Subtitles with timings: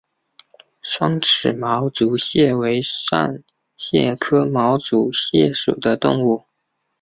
[0.81, 3.43] 双齿毛足蟹为扇
[3.75, 6.43] 蟹科毛足蟹属的动物。